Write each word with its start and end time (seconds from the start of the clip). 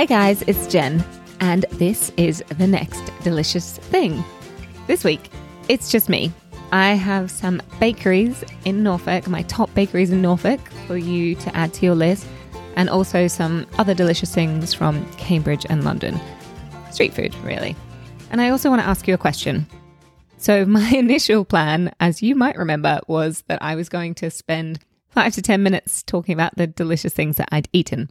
Hey 0.00 0.06
guys, 0.06 0.40
it's 0.46 0.66
Jen, 0.66 1.04
and 1.40 1.66
this 1.72 2.10
is 2.16 2.42
the 2.56 2.66
next 2.66 3.12
delicious 3.22 3.76
thing. 3.76 4.24
This 4.86 5.04
week, 5.04 5.28
it's 5.68 5.92
just 5.92 6.08
me. 6.08 6.32
I 6.72 6.92
have 6.94 7.30
some 7.30 7.60
bakeries 7.78 8.42
in 8.64 8.82
Norfolk, 8.82 9.28
my 9.28 9.42
top 9.42 9.68
bakeries 9.74 10.10
in 10.10 10.22
Norfolk, 10.22 10.58
for 10.86 10.96
you 10.96 11.34
to 11.34 11.54
add 11.54 11.74
to 11.74 11.84
your 11.84 11.94
list, 11.94 12.26
and 12.76 12.88
also 12.88 13.28
some 13.28 13.66
other 13.76 13.92
delicious 13.92 14.34
things 14.34 14.72
from 14.72 15.04
Cambridge 15.18 15.66
and 15.68 15.84
London. 15.84 16.18
Street 16.90 17.12
food, 17.12 17.34
really. 17.44 17.76
And 18.30 18.40
I 18.40 18.48
also 18.48 18.70
want 18.70 18.80
to 18.80 18.88
ask 18.88 19.06
you 19.06 19.12
a 19.12 19.18
question. 19.18 19.66
So, 20.38 20.64
my 20.64 20.92
initial 20.92 21.44
plan, 21.44 21.92
as 22.00 22.22
you 22.22 22.34
might 22.34 22.56
remember, 22.56 23.00
was 23.06 23.44
that 23.48 23.62
I 23.62 23.74
was 23.74 23.90
going 23.90 24.14
to 24.14 24.30
spend 24.30 24.78
five 25.10 25.34
to 25.34 25.42
10 25.42 25.62
minutes 25.62 26.02
talking 26.02 26.32
about 26.32 26.56
the 26.56 26.66
delicious 26.66 27.12
things 27.12 27.36
that 27.36 27.50
I'd 27.52 27.68
eaten. 27.74 28.08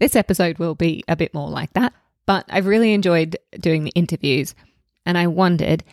This 0.00 0.16
episode 0.16 0.58
will 0.58 0.74
be 0.74 1.04
a 1.08 1.14
bit 1.14 1.34
more 1.34 1.50
like 1.50 1.74
that, 1.74 1.92
but 2.26 2.46
I've 2.48 2.66
really 2.66 2.94
enjoyed 2.94 3.36
doing 3.60 3.84
the 3.84 3.92
interviews, 3.94 4.54
and 5.04 5.18
I 5.18 5.26
wondered, 5.26 5.84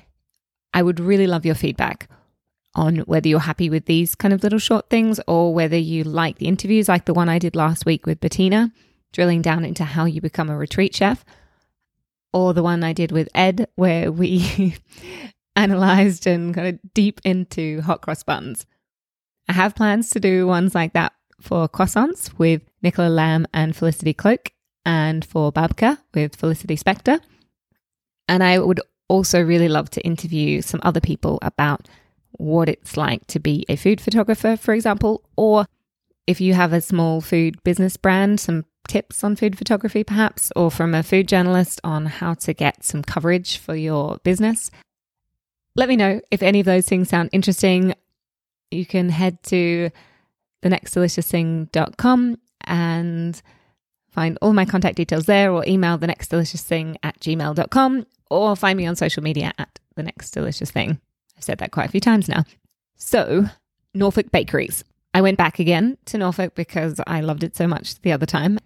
I 0.74 0.82
would 0.82 1.02
really 1.02 1.28
love 1.28 1.46
your 1.46 1.56
feedback 1.56 2.10
on 2.74 3.00
whether 3.00 3.28
you're 3.28 3.40
happy 3.40 3.70
with 3.70 3.86
these 3.86 4.16
kind 4.16 4.34
of 4.34 4.44
little 4.44 4.60
short 4.60 4.90
things 4.90 5.20
or 5.28 5.54
whether 5.54 5.76
you 5.76 6.04
like 6.04 6.38
the 6.38 6.48
interviews 6.48 6.88
like 6.88 7.06
the 7.06 7.14
one 7.14 7.28
I 7.28 7.40
did 7.40 7.56
last 7.56 7.86
week 7.86 8.06
with 8.06 8.22
Bettina, 8.22 8.72
drilling 9.12 9.42
down 9.42 9.66
into 9.66 9.84
how 9.84 10.06
you 10.06 10.22
become 10.22 10.50
a 10.50 10.58
retreat 10.58 10.96
chef, 10.96 11.26
or 12.32 12.54
the 12.54 12.64
one 12.64 12.84
I 12.86 12.94
did 12.94 13.12
with 13.12 13.28
Ed, 13.36 13.68
where 13.76 14.10
we 14.10 14.76
analyzed 15.58 16.26
and 16.28 16.56
kind 16.56 16.68
of 16.68 16.94
deep 16.94 17.20
into 17.26 17.82
hot 17.82 18.02
cross 18.02 18.24
buns. 18.24 18.66
I 19.50 19.54
have 19.54 19.76
plans 19.76 20.12
to 20.12 20.22
do 20.22 20.48
ones 20.48 20.74
like 20.74 20.94
that 20.94 21.12
for 21.42 21.68
croissants 21.68 22.38
with 22.38 22.62
Nicola 22.88 23.10
Lamb 23.10 23.46
and 23.54 23.76
Felicity 23.76 24.14
Cloake, 24.14 24.54
and 24.86 25.26
for 25.26 25.52
Babka 25.52 25.98
with 26.14 26.38
Felicity 26.38 26.78
Spector. 26.78 27.20
And 28.30 28.42
I 28.42 28.60
would 28.60 28.80
also 29.10 29.42
really 29.42 29.68
love 29.68 29.90
to 29.90 30.02
interview 30.06 30.62
some 30.62 30.80
other 30.84 31.02
people 31.02 31.38
about 31.42 31.90
what 32.32 32.70
it's 32.70 32.96
like 32.96 33.28
to 33.28 33.40
be 33.40 33.66
a 33.68 33.76
food 33.76 34.00
photographer, 34.00 34.56
for 34.56 34.74
example, 34.74 35.22
or 35.36 35.66
if 36.28 36.40
you 36.40 36.54
have 36.54 36.72
a 36.72 36.80
small 36.80 37.20
food 37.20 37.62
business 37.66 37.98
brand, 37.98 38.40
some 38.40 38.64
tips 38.88 39.22
on 39.22 39.36
food 39.36 39.58
photography, 39.58 40.06
perhaps, 40.06 40.50
or 40.56 40.72
from 40.72 40.96
a 40.96 41.04
food 41.04 41.28
journalist 41.28 41.82
on 41.84 42.06
how 42.06 42.36
to 42.36 42.54
get 42.54 42.86
some 42.86 43.04
coverage 43.04 43.58
for 43.58 43.76
your 43.76 44.18
business. 44.24 44.72
Let 45.76 45.90
me 45.90 45.98
know 45.98 46.22
if 46.32 46.42
any 46.42 46.62
of 46.62 46.66
those 46.66 46.88
things 46.88 47.10
sound 47.10 47.32
interesting. 47.34 47.96
You 48.72 48.86
can 48.86 49.10
head 49.10 49.44
to 49.44 49.90
thenextdeliciousthing.com 50.64 52.38
and 52.68 53.42
find 54.10 54.38
all 54.42 54.54
my 54.54 54.66
contact 54.66 54.98
details 54.98 55.26
there 55.26 55.52
or 55.52 55.64
email 55.68 55.98
the 55.98 56.08
next 56.08 56.30
delicious 56.30 56.64
thing 56.64 56.98
at 57.04 57.20
gmail.com 57.20 58.06
or 58.30 58.56
find 58.56 58.78
me 58.78 58.86
on 58.86 58.96
social 58.96 59.24
media 59.24 59.54
at 59.58 59.80
the 59.96 60.04
next 60.04 60.32
delicious 60.32 60.72
thing. 60.72 61.00
I've 61.38 61.44
said 61.44 61.60
that 61.60 61.72
quite 61.72 61.88
a 61.88 61.92
few 61.92 62.02
times 62.02 62.28
now. 62.28 62.44
So, 62.96 63.46
Norfolk 63.94 64.32
Bakeries. 64.32 64.84
I 65.14 65.22
went 65.22 65.38
back 65.38 65.60
again 65.60 65.98
to 66.06 66.18
Norfolk 66.18 66.56
because 66.56 67.00
I 67.08 67.22
loved 67.22 67.44
it 67.44 67.56
so 67.56 67.68
much 67.68 68.00
the 68.02 68.12
other 68.12 68.26
time. 68.26 68.60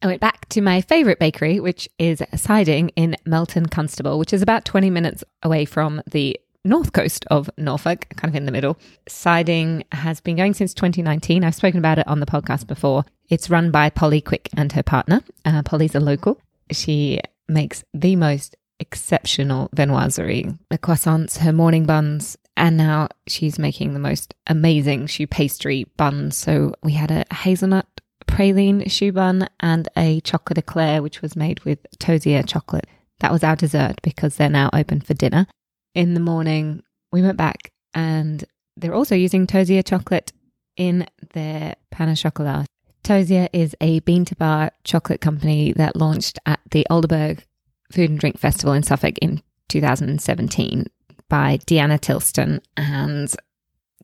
I 0.00 0.06
went 0.06 0.20
back 0.20 0.48
to 0.50 0.60
my 0.60 0.80
favourite 0.80 1.18
bakery, 1.18 1.58
which 1.58 1.88
is 1.98 2.22
Siding 2.36 2.90
in 2.90 3.16
Melton 3.26 3.66
Constable, 3.66 4.18
which 4.18 4.32
is 4.32 4.42
about 4.42 4.64
20 4.64 4.90
minutes 4.90 5.24
away 5.42 5.64
from 5.64 6.00
the 6.10 6.38
north 6.64 6.92
coast 6.92 7.24
of 7.30 7.50
Norfolk, 7.56 8.08
kind 8.16 8.30
of 8.30 8.36
in 8.36 8.46
the 8.46 8.52
middle. 8.52 8.78
Siding 9.08 9.84
has 9.92 10.20
been 10.20 10.36
going 10.36 10.54
since 10.54 10.74
2019. 10.74 11.44
I've 11.44 11.54
spoken 11.54 11.78
about 11.78 11.98
it 11.98 12.06
on 12.08 12.20
the 12.20 12.26
podcast 12.26 12.66
before. 12.66 13.04
It's 13.28 13.50
run 13.50 13.70
by 13.70 13.90
Polly 13.90 14.20
Quick 14.20 14.48
and 14.56 14.72
her 14.72 14.82
partner. 14.82 15.22
Uh, 15.44 15.62
Polly's 15.62 15.94
a 15.94 16.00
local. 16.00 16.40
She 16.70 17.20
makes 17.48 17.84
the 17.94 18.16
most 18.16 18.56
exceptional 18.80 19.68
viennoiserie, 19.74 20.56
the 20.70 20.78
croissants, 20.78 21.38
her 21.38 21.52
morning 21.52 21.84
buns, 21.84 22.36
and 22.56 22.76
now 22.76 23.08
she's 23.26 23.58
making 23.58 23.92
the 23.92 24.00
most 24.00 24.34
amazing 24.46 25.06
choux 25.06 25.26
pastry 25.26 25.84
buns. 25.96 26.36
So 26.36 26.74
we 26.82 26.92
had 26.92 27.10
a 27.10 27.24
hazelnut 27.32 27.86
praline 28.26 28.90
choux 28.90 29.12
bun 29.12 29.48
and 29.60 29.88
a 29.96 30.20
chocolate 30.20 30.58
eclair, 30.58 31.02
which 31.02 31.22
was 31.22 31.36
made 31.36 31.60
with 31.64 31.78
Tosier 31.98 32.42
chocolate. 32.42 32.86
That 33.20 33.32
was 33.32 33.42
our 33.42 33.56
dessert 33.56 34.00
because 34.02 34.36
they're 34.36 34.48
now 34.48 34.70
open 34.72 35.00
for 35.00 35.14
dinner 35.14 35.46
in 35.98 36.14
the 36.14 36.20
morning, 36.20 36.80
we 37.10 37.22
went 37.22 37.36
back 37.36 37.72
and 37.92 38.44
they're 38.76 38.94
also 38.94 39.16
using 39.16 39.48
Tosier 39.48 39.82
chocolate 39.82 40.32
in 40.76 41.08
their 41.34 41.74
pain 41.90 42.08
au 42.08 42.14
chocolat. 42.14 42.66
Is 43.10 43.74
a 43.80 44.00
bean 44.00 44.26
to 44.26 44.36
bar 44.36 44.70
chocolate 44.84 45.20
company 45.22 45.72
that 45.72 45.96
launched 45.96 46.38
at 46.44 46.60
the 46.70 46.86
Aldeburgh 46.90 47.42
Food 47.90 48.10
and 48.10 48.18
Drink 48.18 48.38
Festival 48.38 48.74
in 48.74 48.82
Suffolk 48.82 49.16
in 49.18 49.42
2017 49.70 50.86
by 51.28 51.56
Deanna 51.66 51.98
Tilston. 51.98 52.60
And 52.76 53.34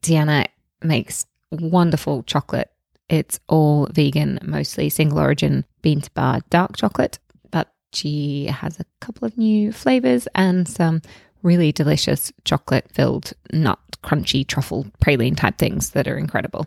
Deanna 0.01 0.47
makes 0.83 1.27
wonderful 1.53 2.23
chocolate. 2.23 2.71
It's 3.11 3.39
all 3.47 3.87
vegan, 3.93 4.41
mostly 4.43 4.89
single 4.89 5.21
origin 5.21 5.67
bean 5.83 6.01
to 6.01 6.11
bar 6.13 6.41
dark 6.49 6.77
chocolate, 6.77 7.19
but 7.51 7.73
she 7.93 8.47
has 8.47 8.81
a 8.81 8.87
couple 9.01 9.27
of 9.27 9.37
new 9.37 9.71
flavors 9.71 10.27
and 10.35 10.67
some 10.67 11.03
really 11.45 11.71
delicious 11.71 12.33
chocolate 12.45 12.91
filled 12.91 13.35
nut 13.53 13.79
crunchy 14.03 14.47
truffle 14.47 14.87
praline 15.01 15.37
type 15.37 15.59
things 15.59 15.91
that 15.91 16.09
are 16.09 16.19
incredible. 16.19 16.67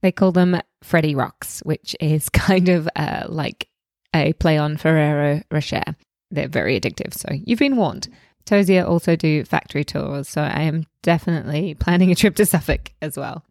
They 0.00 0.12
call 0.12 0.32
them 0.32 0.60
Freddy 0.82 1.14
Rocks, 1.14 1.60
which 1.60 1.94
is 2.00 2.28
kind 2.30 2.68
of 2.70 2.88
uh, 2.96 3.24
like 3.28 3.68
a 4.14 4.32
play 4.34 4.56
on 4.56 4.76
Ferrero 4.76 5.42
Rocher. 5.50 5.82
They're 6.30 6.48
very 6.48 6.80
addictive, 6.80 7.12
so 7.14 7.28
you've 7.32 7.58
been 7.58 7.76
warned. 7.76 8.08
Tosier 8.44 8.84
also 8.84 9.14
do 9.14 9.44
factory 9.44 9.84
tours, 9.84 10.28
so 10.28 10.42
I 10.42 10.62
am 10.62 10.86
definitely 11.02 11.74
planning 11.74 12.10
a 12.10 12.14
trip 12.14 12.34
to 12.36 12.46
Suffolk 12.46 12.92
as 13.00 13.16
well. 13.16 13.44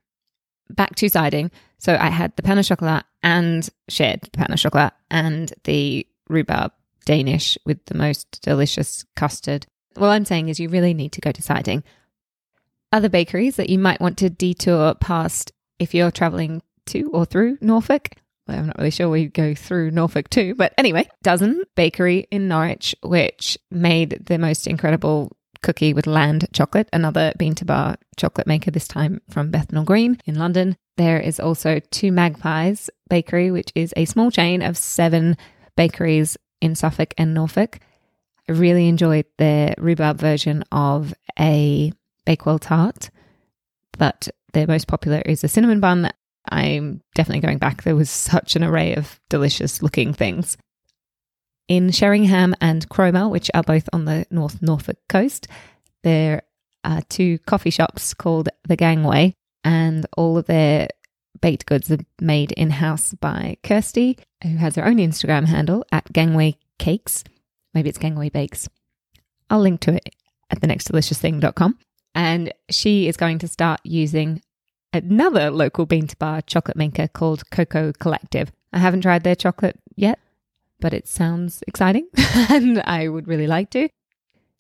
Back 0.70 0.96
to 0.96 1.10
siding. 1.10 1.52
So 1.78 1.96
I 2.00 2.10
had 2.10 2.36
the 2.36 2.44
pain 2.44 2.58
au 2.58 2.62
chocolat 2.62 3.04
and 3.24 3.68
shared 3.90 4.22
the 4.22 4.30
pain 4.32 4.48
au 4.52 4.56
chocolat 4.56 4.94
and 5.10 5.54
the 5.64 6.08
rhubarb 6.28 6.72
Danish 7.06 7.58
with 7.66 7.84
the 7.86 7.96
most 7.96 8.42
delicious 8.42 9.06
custard 9.16 9.66
what 9.96 10.08
I'm 10.08 10.26
saying 10.26 10.50
is 10.50 10.60
you 10.60 10.70
really 10.70 10.94
need 10.94 11.12
to 11.14 11.22
go 11.22 11.32
to 11.32 11.42
siding. 11.42 11.84
Other 12.92 13.10
bakeries 13.10 13.56
that 13.56 13.70
you 13.70 13.80
might 13.80 14.02
want 14.02 14.18
to 14.20 14.30
detour 14.30 14.96
past 14.96 15.52
if 15.80 15.94
you're 15.94 16.12
traveling 16.12 16.62
to 16.88 17.10
or 17.14 17.26
through 17.26 17.58
Norfolk. 17.62 18.10
Well, 18.48 18.60
I'm 18.60 18.68
not 18.68 18.78
really 18.78 18.92
sure 18.92 19.10
we 19.10 19.28
go 19.28 19.56
through 19.56 19.92
Norfolk 19.92 20.30
too, 20.30 20.56
but 20.56 20.74
anyway, 20.78 21.08
Dozen 21.24 21.64
Bakery 21.76 22.28
in 22.32 22.48
Norwich, 22.48 22.96
which 23.04 23.58
made 23.70 24.26
the 24.26 24.38
most 24.38 24.68
incredible 24.68 25.32
cookie 25.62 25.94
with 25.94 26.08
land 26.08 26.48
chocolate, 26.54 26.90
another 26.92 27.34
bean 27.38 27.56
to 27.56 27.66
bar 27.66 27.96
chocolate 28.18 28.48
maker, 28.48 28.72
this 28.72 28.88
time 28.88 29.22
from 29.30 29.52
Bethnal 29.52 29.84
Green 29.84 30.18
in 30.26 30.36
London. 30.36 30.76
There 30.98 31.20
is 31.20 31.40
also 31.40 31.80
Two 31.92 32.12
Magpies 32.12 32.90
Bakery, 33.10 33.52
which 33.52 33.72
is 33.76 33.94
a 33.96 34.06
small 34.06 34.32
chain 34.32 34.62
of 34.62 34.78
seven 34.78 35.38
bakeries 35.78 36.36
in 36.62 36.76
Suffolk 36.76 37.14
and 37.18 37.34
Norfolk. 37.34 37.80
I 38.50 38.54
really 38.54 38.88
enjoyed 38.88 39.26
the 39.38 39.76
rhubarb 39.78 40.18
version 40.18 40.64
of 40.72 41.14
a 41.40 41.92
Bakewell 42.26 42.60
tart, 42.60 43.10
but 43.98 44.30
the 44.54 44.68
most 44.68 44.88
popular 44.88 45.22
is 45.26 45.44
a 45.44 45.48
cinnamon 45.48 45.80
bun. 45.80 46.12
I'm 46.50 47.02
definitely 47.16 47.42
going 47.42 47.60
back. 47.60 47.84
There 47.84 47.96
was 47.96 48.10
such 48.10 48.56
an 48.56 48.64
array 48.64 48.96
of 48.96 49.20
delicious 49.30 49.82
looking 49.82 50.14
things. 50.14 50.58
In 51.68 51.92
Sheringham 51.92 52.56
and 52.60 52.90
Cromer, 52.90 53.30
which 53.30 53.50
are 53.54 53.64
both 53.64 53.88
on 53.94 54.06
the 54.06 54.26
North 54.30 54.62
Norfolk 54.62 54.98
coast, 55.08 55.48
there 56.04 56.42
are 56.84 57.02
two 57.04 57.38
coffee 57.40 57.70
shops 57.70 58.14
called 58.14 58.50
The 58.68 58.76
Gangway, 58.76 59.36
and 59.64 60.06
all 60.18 60.38
of 60.38 60.48
their 60.48 60.90
baked 61.40 61.66
goods 61.66 61.92
are 61.92 62.00
made 62.20 62.52
in 62.54 62.72
house 62.72 63.14
by 63.14 63.58
Kirsty, 63.64 64.18
who 64.44 64.58
has 64.58 64.76
her 64.76 64.86
own 64.86 64.98
Instagram 64.98 65.46
handle 65.46 65.86
at 65.92 66.12
Gangway 66.12 66.58
Cakes. 66.78 67.24
Maybe 67.74 67.90
it's 67.90 67.98
Gangway 67.98 68.30
Bakes. 68.30 68.70
I'll 69.50 69.60
link 69.60 69.82
to 69.82 69.94
it 69.94 70.10
at 70.50 70.62
thenextdeliciousthing.com. 70.62 71.78
And 72.14 72.54
she 72.70 73.08
is 73.08 73.18
going 73.18 73.40
to 73.40 73.48
start 73.48 73.80
using 73.84 74.42
another 74.94 75.50
local 75.50 75.86
bean 75.86 76.08
to 76.08 76.18
bar 76.18 76.42
chocolate 76.42 76.78
maker 76.78 77.08
called 77.08 77.50
Cocoa 77.50 77.94
Collective. 77.94 78.52
I 78.74 78.80
haven't 78.80 79.02
tried 79.02 79.24
their 79.24 79.36
chocolate 79.36 79.80
yet, 79.96 80.20
but 80.80 80.94
it 80.94 81.08
sounds 81.08 81.64
exciting 81.68 82.08
and 82.50 82.82
I 82.82 83.08
would 83.08 83.28
really 83.28 83.48
like 83.48 83.70
to. 83.72 83.88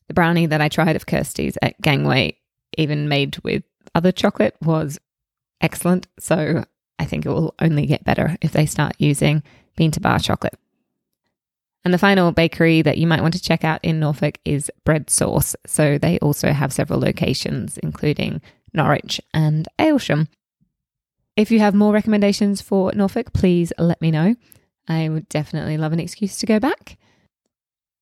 The 0.08 0.13
brownie 0.13 0.46
that 0.46 0.62
I 0.62 0.69
tried 0.69 0.96
of 0.96 1.06
Kirsty's 1.06 1.58
at 1.62 1.80
Gangway, 1.81 2.38
even 2.78 3.10
made 3.10 3.38
with 3.44 3.63
other 3.96 4.12
chocolate, 4.12 4.56
was 4.62 5.00
excellent. 5.62 6.08
So 6.19 6.63
I 7.00 7.06
think 7.06 7.25
it 7.25 7.30
will 7.30 7.56
only 7.60 7.86
get 7.86 8.04
better 8.04 8.38
if 8.42 8.52
they 8.52 8.66
start 8.66 8.94
using 8.98 9.44
bean 9.75 9.92
to 9.92 10.02
bar 10.02 10.19
chocolate. 10.19 10.58
And 11.83 11.94
the 11.94 11.98
final 11.98 12.31
bakery 12.31 12.81
that 12.83 12.98
you 12.98 13.07
might 13.07 13.22
want 13.22 13.33
to 13.33 13.42
check 13.42 13.63
out 13.63 13.80
in 13.83 14.00
Norfolk 14.00 14.38
is 14.45 14.69
Bread 14.86 15.10
Source. 15.10 15.56
So 15.66 15.98
they 15.98 16.19
also 16.19 16.51
have 16.51 16.72
several 16.72 17.00
locations, 17.00 17.78
including 17.80 18.42
Norwich 18.74 19.19
and 19.33 19.68
Aylsham. 19.80 20.28
If 21.36 21.50
you 21.50 21.60
have 21.60 21.74
more 21.74 21.94
recommendations 21.94 22.62
for 22.62 22.92
Norfolk, 22.94 23.33
please 23.33 23.74
let 23.80 24.01
me 24.01 24.12
know. 24.12 24.36
I 24.88 25.10
would 25.10 25.28
definitely 25.30 25.78
love 25.78 25.94
an 25.94 26.00
excuse 26.00 26.38
to 26.38 26.45
go 26.45 26.60
back. 26.60 26.98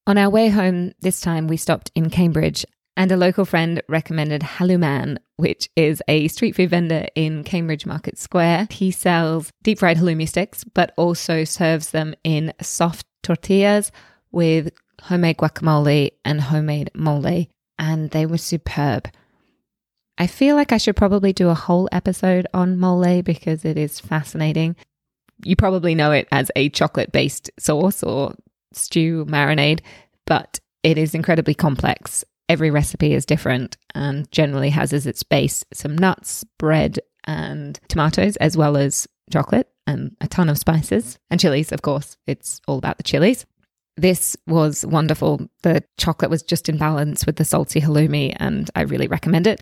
On 0.08 0.18
our 0.18 0.30
way 0.30 0.50
home, 0.50 0.94
this 1.02 1.22
time 1.22 1.48
we 1.48 1.56
stopped 1.56 1.92
in 1.96 2.10
Cambridge 2.10 2.66
and 2.98 3.12
a 3.12 3.18
local 3.18 3.46
friend 3.46 3.82
recommended 3.88 4.42
Hallouman, 4.42 5.20
which 5.38 5.70
is 5.78 6.04
a 6.08 6.28
street 6.28 6.56
food 6.56 6.72
vendor 6.72 7.08
in 7.16 7.44
Cambridge 7.46 7.86
Market 7.86 8.18
Square. 8.18 8.68
He 8.72 8.92
sells 8.92 9.52
deep 9.64 9.80
fried 9.80 9.98
halloumi 9.98 10.28
sticks, 10.28 10.64
but 10.66 10.94
also 10.98 11.44
serves 11.46 11.92
them 11.92 12.14
in 12.26 12.54
soft 12.62 13.06
tortillas 13.24 13.92
with 14.32 14.72
homemade 15.02 15.38
guacamole 15.38 16.12
and 16.26 16.42
homemade 16.42 16.92
mole, 16.94 17.48
and 17.78 18.12
they 18.12 18.26
were 18.26 18.38
superb. 18.38 19.10
I 20.18 20.28
feel 20.28 20.56
like 20.56 20.72
I 20.72 20.78
should 20.78 20.96
probably 20.96 21.32
do 21.32 21.50
a 21.50 21.56
whole 21.56 21.88
episode 21.92 22.48
on 22.54 22.78
mole 22.78 23.22
because 23.22 23.64
it 23.64 23.78
is 23.78 24.00
fascinating. 24.00 24.76
You 25.46 25.56
probably 25.56 25.96
know 25.96 26.12
it 26.12 26.28
as 26.32 26.52
a 26.56 26.70
chocolate 26.70 27.12
based 27.12 27.50
sauce 27.58 28.04
or 28.04 28.36
stew 28.74 29.26
marinade, 29.26 29.80
but 30.26 30.60
it 30.84 30.98
is 30.98 31.16
incredibly 31.16 31.54
complex 31.54 32.26
every 32.50 32.72
recipe 32.72 33.14
is 33.14 33.26
different 33.26 33.78
and 33.94 34.30
generally 34.32 34.72
has 34.72 34.92
as 34.92 35.06
its 35.06 35.24
base 35.24 35.64
some 35.72 35.96
nuts, 35.96 36.44
bread, 36.58 37.00
and 37.26 37.80
tomatoes, 37.88 38.36
as 38.38 38.58
well 38.58 38.76
as 38.76 39.08
chocolate 39.32 39.70
and 39.90 40.16
a 40.22 40.28
ton 40.28 40.50
of 40.50 40.58
spices 40.60 41.18
and 41.32 41.40
chilies, 41.40 41.72
of 41.72 41.82
course. 41.82 42.16
It's 42.28 42.62
all 42.68 42.78
about 42.78 42.98
the 42.98 43.04
chilies. 43.04 43.48
This 43.98 44.38
was 44.46 44.86
wonderful. 44.86 45.50
The 45.64 45.84
chocolate 45.98 46.30
was 46.30 46.44
just 46.44 46.70
in 46.70 46.78
balance 46.78 47.26
with 47.26 47.38
the 47.38 47.44
salty 47.44 47.82
halloumi, 47.82 48.36
and 48.40 48.70
I 48.76 48.82
really 48.82 49.08
recommend 49.08 49.48
it. 49.48 49.62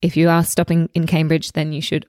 If 0.00 0.16
you 0.16 0.30
are 0.30 0.42
stopping 0.44 0.88
in 0.94 1.06
Cambridge, 1.06 1.52
then 1.52 1.72
you 1.72 1.82
should 1.82 2.06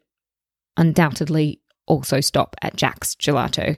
undoubtedly 0.77 1.59
also 1.85 2.21
stop 2.21 2.55
at 2.61 2.77
Jack's 2.77 3.15
Gelato. 3.15 3.77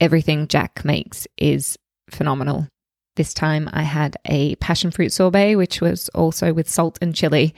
Everything 0.00 0.46
Jack 0.46 0.84
makes 0.84 1.26
is 1.36 1.76
phenomenal. 2.10 2.68
This 3.16 3.34
time 3.34 3.68
I 3.72 3.82
had 3.82 4.16
a 4.26 4.54
passion 4.56 4.92
fruit 4.92 5.12
sorbet, 5.12 5.56
which 5.56 5.80
was 5.80 6.08
also 6.10 6.52
with 6.52 6.68
salt 6.70 6.98
and 7.02 7.14
chili, 7.14 7.52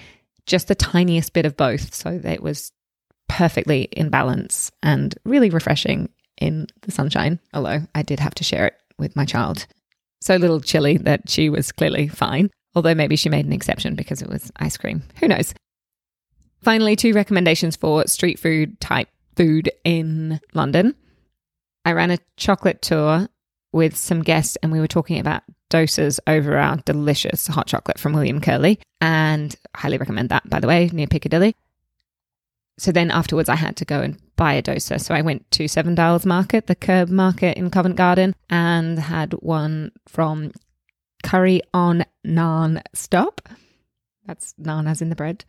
just 0.47 0.69
the 0.69 0.75
tiniest 0.75 1.35
bit 1.35 1.45
of 1.45 1.57
both. 1.57 1.95
So 1.95 2.21
it 2.25 2.43
was 2.43 2.73
perfectly 3.29 3.83
in 3.93 4.09
balance 4.09 4.71
and 4.83 5.15
really 5.25 5.51
refreshing 5.51 6.09
in 6.41 6.67
the 6.83 6.93
sunshine. 6.93 7.39
Although 7.53 7.83
I 7.95 8.03
did 8.03 8.21
have 8.21 8.35
to 8.37 8.45
share 8.45 8.67
it 8.67 8.75
with 8.99 9.17
my 9.17 9.25
child. 9.25 9.67
So 10.21 10.37
little 10.37 10.61
chili 10.61 10.97
that 10.99 11.29
she 11.29 11.49
was 11.49 11.73
clearly 11.73 12.09
fine. 12.09 12.51
Although 12.75 12.95
maybe 12.95 13.17
she 13.17 13.29
made 13.29 13.47
an 13.47 13.53
exception 13.53 13.95
because 13.95 14.23
it 14.23 14.29
was 14.29 14.53
ice 14.57 14.77
cream. 14.77 15.03
Who 15.21 15.29
knows? 15.29 15.55
Finally, 16.63 16.97
two 16.97 17.13
recommendations 17.13 17.77
for 17.77 18.07
street 18.07 18.39
food 18.39 18.81
type 18.81 19.09
food 19.37 19.71
in 19.85 20.41
London. 20.55 20.95
I 21.85 21.93
ran 21.93 22.11
a 22.11 22.19
chocolate 22.37 22.83
tour 22.83 23.29
with 23.73 23.97
some 23.97 24.23
guests 24.23 24.57
and 24.63 24.73
we 24.73 24.81
were 24.81 24.89
talking 24.89 25.21
about 25.21 25.43
dosas 25.71 26.19
over 26.27 26.57
our 26.57 26.77
delicious 26.79 27.47
hot 27.47 27.67
chocolate 27.67 27.99
from 27.99 28.13
William 28.13 28.41
Curley. 28.41 28.81
And 29.01 29.55
highly 29.75 29.99
recommend 29.99 30.31
that, 30.31 30.49
by 30.49 30.61
the 30.61 30.67
way, 30.67 30.91
near 30.93 31.07
Piccadilly. 31.07 31.55
So 32.79 32.93
then 32.93 33.11
afterwards, 33.11 33.49
I 33.49 33.57
had 33.57 33.77
to 33.77 33.85
go 33.85 34.01
and 34.03 34.19
buy 34.37 34.55
a 34.55 34.63
dosa. 34.63 35.01
So 35.01 35.15
I 35.15 35.23
went 35.23 35.51
to 35.53 35.69
Seven 35.69 35.95
Dials 35.95 36.27
Market, 36.27 36.67
the 36.67 36.75
Kerb 36.75 37.09
market 37.09 37.57
in 37.57 37.71
Covent 37.71 37.97
Garden, 37.97 38.35
and 38.51 38.99
had 38.99 39.33
one 39.35 39.93
from 40.07 40.53
Curry 41.23 41.63
on 41.73 42.05
Naan 42.27 42.83
Stop. 42.95 43.49
That's 44.27 44.55
naan 44.61 44.89
as 44.89 45.01
in 45.01 45.09
the 45.09 45.17
bread. 45.17 45.45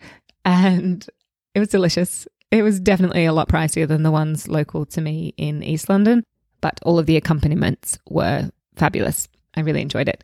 And 0.45 1.05
it 1.53 1.59
was 1.59 1.69
delicious. 1.69 2.27
It 2.51 2.63
was 2.63 2.79
definitely 2.79 3.25
a 3.25 3.33
lot 3.33 3.49
pricier 3.49 3.87
than 3.87 4.03
the 4.03 4.11
ones 4.11 4.47
local 4.47 4.85
to 4.85 5.01
me 5.01 5.33
in 5.35 5.63
East 5.63 5.89
London 5.89 6.23
but 6.61 6.79
all 6.83 6.99
of 6.99 7.05
the 7.05 7.17
accompaniments 7.17 7.99
were 8.09 8.49
fabulous. 8.75 9.27
I 9.55 9.61
really 9.61 9.81
enjoyed 9.81 10.09
it. 10.09 10.23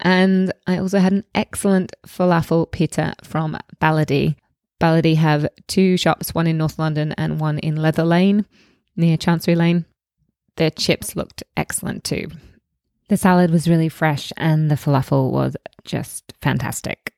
And 0.00 0.52
I 0.66 0.78
also 0.78 0.98
had 0.98 1.12
an 1.12 1.24
excellent 1.34 1.92
falafel 2.06 2.70
pita 2.70 3.14
from 3.22 3.56
Balady. 3.80 4.36
Balady 4.84 5.16
have 5.16 5.48
two 5.66 5.96
shops, 5.96 6.34
one 6.34 6.46
in 6.46 6.58
North 6.58 6.78
London 6.78 7.12
and 7.16 7.40
one 7.40 7.58
in 7.58 7.74
Leather 7.74 8.04
Lane 8.04 8.44
near 8.96 9.16
Chancery 9.16 9.54
Lane. 9.54 9.86
Their 10.56 10.68
chips 10.68 11.16
looked 11.16 11.42
excellent 11.56 12.04
too. 12.04 12.26
The 13.08 13.16
salad 13.16 13.50
was 13.50 13.66
really 13.66 13.88
fresh 13.88 14.30
and 14.36 14.70
the 14.70 14.74
falafel 14.74 15.30
was 15.30 15.56
just 15.84 16.34
fantastic. 16.42 17.14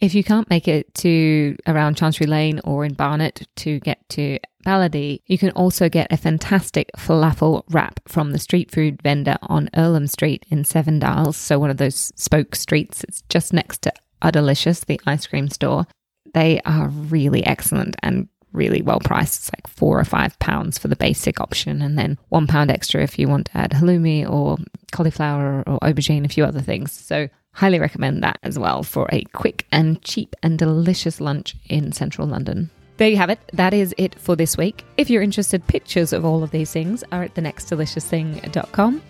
If 0.00 0.16
you 0.16 0.24
can't 0.24 0.50
make 0.50 0.66
it 0.66 0.92
to 0.96 1.56
around 1.68 1.96
Chancery 1.96 2.26
Lane 2.26 2.60
or 2.64 2.84
in 2.84 2.94
Barnet 2.94 3.46
to 3.54 3.78
get 3.78 4.00
to 4.08 4.40
Balady, 4.64 5.22
you 5.26 5.38
can 5.38 5.50
also 5.50 5.88
get 5.88 6.10
a 6.10 6.16
fantastic 6.16 6.90
falafel 6.98 7.62
wrap 7.70 8.00
from 8.08 8.32
the 8.32 8.40
street 8.40 8.72
food 8.72 9.00
vendor 9.00 9.36
on 9.42 9.70
Earlham 9.76 10.08
Street 10.08 10.44
in 10.50 10.64
Seven 10.64 10.98
Dials. 10.98 11.36
So, 11.36 11.60
one 11.60 11.70
of 11.70 11.76
those 11.76 12.12
spoke 12.16 12.56
streets. 12.56 13.04
It's 13.04 13.22
just 13.28 13.52
next 13.52 13.82
to 13.82 13.92
Udderlicious, 14.22 14.84
the 14.84 15.00
ice 15.06 15.28
cream 15.28 15.48
store. 15.48 15.86
They 16.36 16.60
are 16.66 16.88
really 16.88 17.42
excellent 17.46 17.96
and 18.02 18.28
really 18.52 18.82
well 18.82 19.00
priced. 19.00 19.38
It's 19.38 19.50
like 19.56 19.66
four 19.66 19.98
or 19.98 20.04
five 20.04 20.38
pounds 20.38 20.76
for 20.76 20.86
the 20.86 20.94
basic 20.94 21.40
option, 21.40 21.80
and 21.80 21.98
then 21.98 22.18
one 22.28 22.46
pound 22.46 22.70
extra 22.70 23.02
if 23.02 23.18
you 23.18 23.26
want 23.26 23.46
to 23.46 23.56
add 23.56 23.70
halloumi 23.70 24.30
or 24.30 24.58
cauliflower 24.92 25.64
or 25.66 25.78
aubergine, 25.78 26.26
a 26.26 26.28
few 26.28 26.44
other 26.44 26.60
things. 26.60 26.92
So, 26.92 27.30
highly 27.52 27.78
recommend 27.78 28.22
that 28.22 28.38
as 28.42 28.58
well 28.58 28.82
for 28.82 29.08
a 29.10 29.22
quick 29.32 29.66
and 29.72 30.02
cheap 30.02 30.36
and 30.42 30.58
delicious 30.58 31.22
lunch 31.22 31.56
in 31.70 31.92
central 31.92 32.28
London. 32.28 32.68
There 32.98 33.08
you 33.08 33.16
have 33.16 33.30
it. 33.30 33.38
That 33.54 33.72
is 33.72 33.94
it 33.96 34.20
for 34.20 34.36
this 34.36 34.58
week. 34.58 34.84
If 34.98 35.08
you're 35.08 35.22
interested, 35.22 35.66
pictures 35.66 36.12
of 36.12 36.26
all 36.26 36.42
of 36.42 36.50
these 36.50 36.70
things 36.70 37.02
are 37.12 37.22
at 37.22 37.34
thenextdeliciousthing.com. 37.34 39.02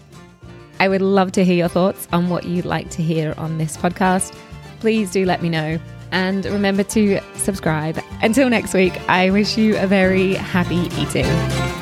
I 0.78 0.88
would 0.88 1.02
love 1.02 1.32
to 1.32 1.44
hear 1.44 1.56
your 1.56 1.68
thoughts 1.68 2.06
on 2.12 2.28
what 2.28 2.44
you'd 2.44 2.66
like 2.66 2.88
to 2.90 3.02
hear 3.02 3.34
on 3.36 3.58
this 3.58 3.76
podcast. 3.76 4.32
Please 4.78 5.10
do 5.10 5.24
let 5.24 5.42
me 5.42 5.48
know. 5.48 5.80
And 6.12 6.44
remember 6.46 6.82
to 6.84 7.20
subscribe. 7.34 7.98
Until 8.22 8.48
next 8.48 8.74
week, 8.74 8.98
I 9.08 9.30
wish 9.30 9.58
you 9.58 9.76
a 9.78 9.86
very 9.86 10.34
happy 10.34 10.88
eating. 11.00 11.75